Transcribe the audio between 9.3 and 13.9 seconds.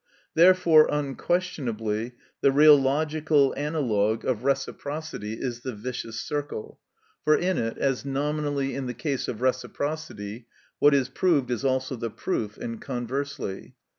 reciprocity, what is proved is also the proof, and conversely.